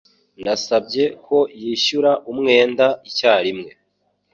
Nasabye 0.43 1.03
ko 1.25 1.37
yishyura 1.61 2.11
umwenda 2.31 2.85
icyarimwe. 3.09 3.71